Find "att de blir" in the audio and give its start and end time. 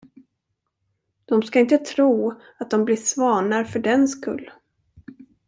2.57-2.95